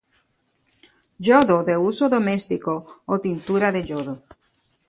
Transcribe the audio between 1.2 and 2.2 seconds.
Yodo de uso